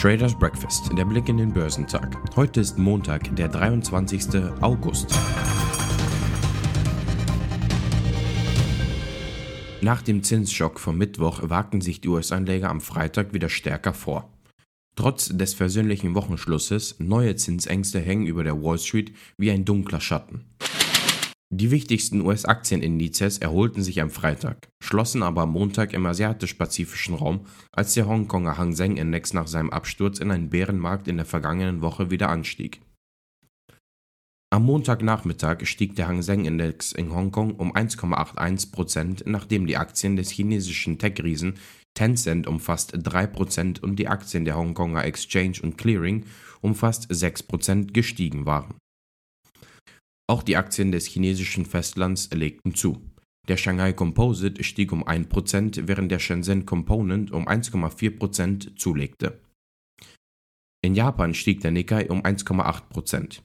[0.00, 2.16] Traders Breakfast, der Blick in den Börsentag.
[2.34, 4.42] Heute ist Montag, der 23.
[4.62, 5.14] August.
[9.82, 14.32] Nach dem Zinsschock vom Mittwoch wagten sich die US-Anleger am Freitag wieder stärker vor.
[14.96, 20.46] Trotz des versöhnlichen Wochenschlusses, neue Zinsängste hängen über der Wall Street wie ein dunkler Schatten.
[21.52, 27.94] Die wichtigsten US-Aktienindizes erholten sich am Freitag, schlossen aber am Montag im asiatisch-pazifischen Raum, als
[27.94, 32.12] der Hongkonger Hang Seng Index nach seinem Absturz in einen Bärenmarkt in der vergangenen Woche
[32.12, 32.80] wieder anstieg.
[34.52, 40.30] Am Montagnachmittag stieg der Hang Seng Index in Hongkong um 1,81%, nachdem die Aktien des
[40.30, 41.54] chinesischen Tech-Riesen
[41.94, 46.26] Tencent um fast 3% und die Aktien der Hongkonger Exchange und Clearing
[46.60, 48.74] um fast 6% gestiegen waren.
[50.30, 53.02] Auch die Aktien des chinesischen Festlands legten zu.
[53.48, 59.40] Der Shanghai Composite stieg um 1%, während der Shenzhen Component um 1,4% zulegte.
[60.82, 63.40] In Japan stieg der Nikkei um 1,8%.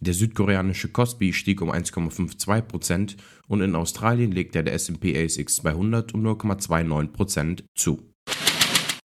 [0.00, 3.14] Der südkoreanische Kospi stieg um 1,52%
[3.46, 8.02] und in Australien legte der S&P ASX 200 um 0,29% zu.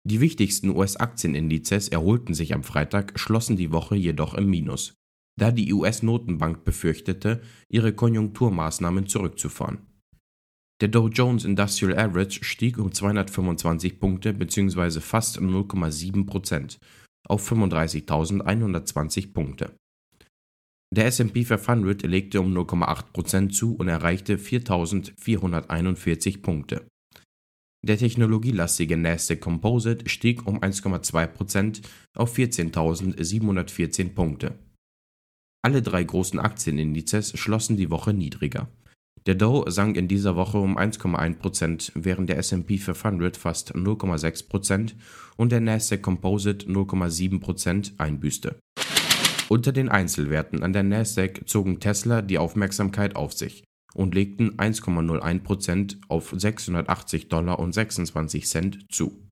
[0.05, 4.95] Die wichtigsten US-Aktienindizes erholten sich am Freitag, schlossen die Woche jedoch im Minus
[5.41, 9.79] da die US-Notenbank befürchtete, ihre Konjunkturmaßnahmen zurückzufahren.
[10.83, 15.01] Der Dow Jones Industrial Average stieg um 225 Punkte bzw.
[15.01, 16.79] fast 0,7%
[17.27, 19.75] auf 35.120 Punkte.
[20.93, 26.87] Der S&P 500 legte um 0,8% zu und erreichte 4.441 Punkte.
[27.83, 31.83] Der technologielastige Nasdaq Composite stieg um 1,2%
[32.15, 34.59] auf 14.714 Punkte.
[35.63, 38.69] Alle drei großen Aktienindizes schlossen die Woche niedriger.
[39.27, 44.93] Der Dow sank in dieser Woche um 1,1%, während der S&P 500 fast 0,6%
[45.37, 48.59] und der Nasdaq Composite 0,7% einbüßte.
[49.51, 53.65] Unter den Einzelwerten an der Nasdaq zogen Tesla die Aufmerksamkeit auf sich
[53.95, 59.30] und legten 1,01% auf 680 Dollar und 26 Cent zu.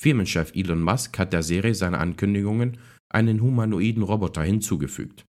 [0.00, 2.78] Firmenchef Elon Musk hat der Serie seine Ankündigungen
[3.10, 5.26] einen humanoiden Roboter hinzugefügt.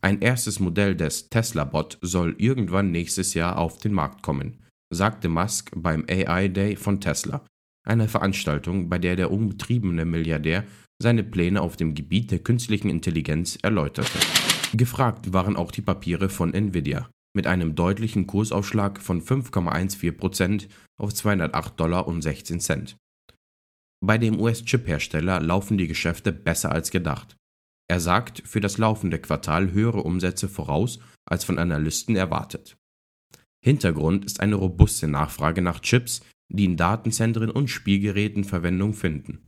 [0.00, 4.58] Ein erstes Modell des Tesla-Bot soll irgendwann nächstes Jahr auf den Markt kommen,
[4.92, 7.46] sagte Musk beim AI Day von Tesla,
[7.86, 10.64] einer Veranstaltung, bei der der umtriebene Milliardär
[11.00, 14.18] seine Pläne auf dem Gebiet der künstlichen Intelligenz erläuterte.
[14.72, 20.66] Gefragt waren auch die Papiere von Nvidia mit einem deutlichen Kursaufschlag von 5,14%
[21.00, 22.96] auf 208 Dollar und 16 Cent.
[24.04, 27.36] Bei dem US-Chip-Hersteller laufen die Geschäfte besser als gedacht.
[27.88, 32.76] Er sagt für das laufende Quartal höhere Umsätze voraus als von Analysten erwartet.
[33.64, 39.42] Hintergrund ist eine robuste Nachfrage nach Chips, die in Datenzentren und Spielgeräten Verwendung finden.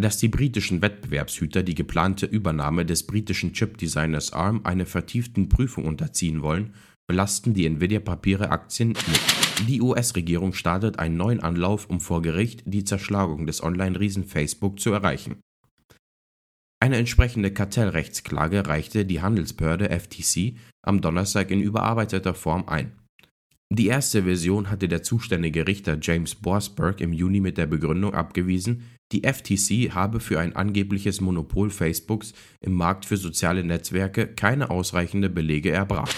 [0.00, 6.42] Dass die britischen Wettbewerbshüter die geplante Übernahme des britischen Chip-Designers ARM einer vertieften Prüfung unterziehen
[6.42, 6.74] wollen,
[7.08, 9.68] belasten die Nvidia-Papiere Aktien nicht.
[9.68, 14.92] Die US-Regierung startet einen neuen Anlauf, um vor Gericht die Zerschlagung des Online-Riesen Facebook zu
[14.92, 15.40] erreichen.
[16.80, 20.54] Eine entsprechende Kartellrechtsklage reichte die Handelsbehörde FTC
[20.86, 22.92] am Donnerstag in überarbeiteter Form ein.
[23.70, 28.84] Die erste Version hatte der zuständige Richter James Borsberg im Juni mit der Begründung abgewiesen,
[29.12, 35.28] die FTC habe für ein angebliches Monopol Facebooks im Markt für soziale Netzwerke keine ausreichende
[35.28, 36.16] Belege erbracht.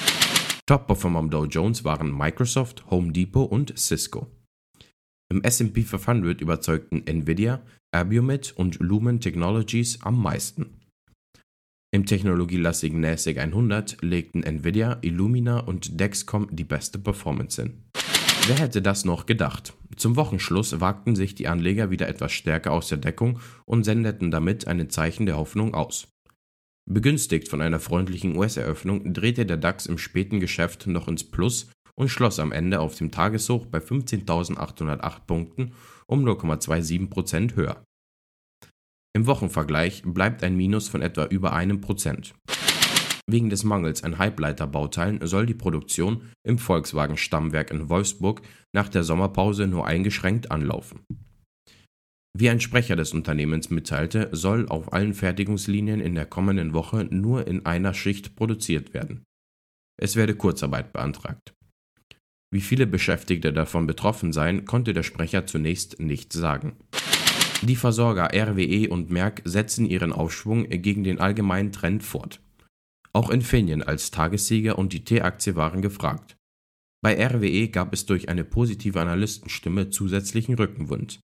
[0.70, 4.28] Top-Performer am Dow Jones waren Microsoft, Home Depot und Cisco.
[5.28, 7.60] Im S&P 500 überzeugten Nvidia,
[7.91, 10.78] Abiomed und Lumen Technologies am meisten.
[11.92, 17.82] Im technologielastigen NASDAQ 100 legten Nvidia, Illumina und Dexcom die beste Performance hin.
[18.47, 19.75] Wer hätte das noch gedacht?
[19.97, 24.69] Zum Wochenschluss wagten sich die Anleger wieder etwas stärker aus der Deckung und sendeten damit
[24.69, 26.06] ein Zeichen der Hoffnung aus.
[26.93, 32.09] Begünstigt von einer freundlichen US-Eröffnung drehte der DAX im späten Geschäft noch ins Plus und
[32.09, 35.73] schloss am Ende auf dem Tageshoch bei 15.808 Punkten
[36.09, 37.85] um 0,27% höher.
[39.12, 42.35] Im Wochenvergleich bleibt ein Minus von etwa über einem Prozent.
[43.29, 48.43] Wegen des Mangels an Halbleiterbauteilen soll die Produktion im Volkswagen-Stammwerk in Wolfsburg
[48.73, 51.05] nach der Sommerpause nur eingeschränkt anlaufen.
[52.38, 57.47] Wie ein Sprecher des Unternehmens mitteilte, soll auf allen Fertigungslinien in der kommenden Woche nur
[57.47, 59.25] in einer Schicht produziert werden.
[60.00, 61.53] Es werde Kurzarbeit beantragt.
[62.53, 66.77] Wie viele Beschäftigte davon betroffen seien, konnte der Sprecher zunächst nicht sagen.
[67.62, 72.41] Die Versorger RWE und Merck setzen ihren Aufschwung gegen den allgemeinen Trend fort.
[73.12, 76.37] Auch Infineon als Tagessieger und die T-Aktie waren gefragt.
[77.03, 81.21] Bei RWE gab es durch eine positive Analystenstimme zusätzlichen Rückenwind.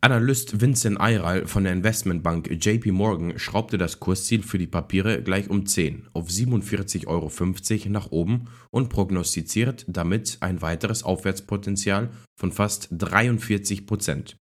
[0.00, 5.50] Analyst Vincent Ayral von der Investmentbank JP Morgan schraubte das Kursziel für die Papiere gleich
[5.50, 12.88] um 10 auf 47,50 Euro nach oben und prognostiziert damit ein weiteres Aufwärtspotenzial von fast
[12.92, 14.36] 43 Prozent.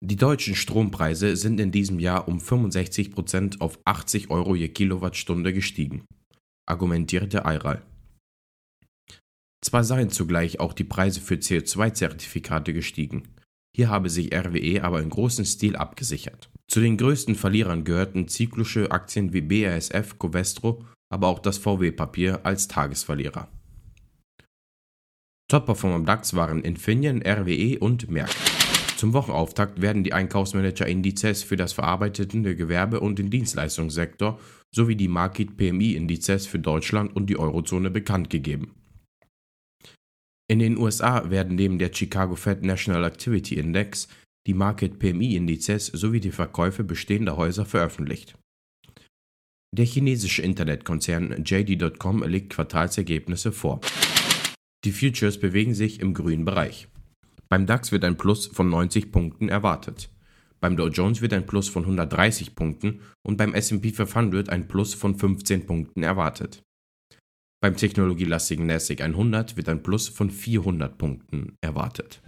[0.00, 5.52] Die deutschen Strompreise sind in diesem Jahr um 65 Prozent auf 80 Euro je Kilowattstunde
[5.52, 6.04] gestiegen,
[6.66, 7.82] argumentierte Ayral.
[9.62, 13.28] Zwar seien zugleich auch die Preise für CO2-Zertifikate gestiegen,
[13.74, 16.50] hier habe sich RWE aber in großem Stil abgesichert.
[16.68, 22.68] Zu den größten Verlierern gehörten zyklische Aktien wie BASF, Covestro, aber auch das VW-Papier als
[22.68, 23.48] Tagesverlierer.
[25.48, 28.34] Top-Performer im DAX waren Infineon, RWE und Merck.
[28.96, 34.38] Zum Wochenauftakt werden die Einkaufsmanager-Indizes für das verarbeitende Gewerbe und den Dienstleistungssektor
[34.74, 38.74] sowie die Market PMI-Indizes für Deutschland und die Eurozone bekannt gegeben.
[40.52, 44.06] In den USA werden neben der Chicago Fed National Activity Index
[44.46, 48.36] die Market PMI-Indizes sowie die Verkäufe bestehender Häuser veröffentlicht.
[49.74, 53.80] Der chinesische Internetkonzern JD.com legt Quartalsergebnisse vor.
[54.84, 56.86] Die Futures bewegen sich im grünen Bereich.
[57.48, 60.10] Beim DAX wird ein Plus von 90 Punkten erwartet.
[60.60, 64.92] Beim Dow Jones wird ein Plus von 130 Punkten und beim SP 500 ein Plus
[64.92, 66.62] von 15 Punkten erwartet.
[67.62, 72.20] Beim technologielastigen NASDAQ 100 wird ein Plus von 400 Punkten erwartet.